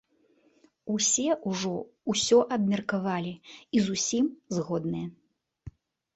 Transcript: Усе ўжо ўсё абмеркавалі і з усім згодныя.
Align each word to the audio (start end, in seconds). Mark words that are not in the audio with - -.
Усе 0.93 1.27
ўжо 1.51 1.73
ўсё 2.13 2.39
абмеркавалі 2.57 3.35
і 3.59 3.77
з 3.85 3.99
усім 3.99 4.25
згодныя. 4.59 5.07